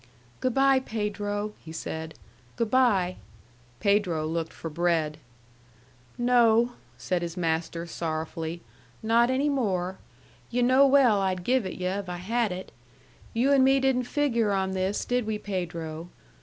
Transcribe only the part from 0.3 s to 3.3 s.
"Good by, Pedro," he said "good by."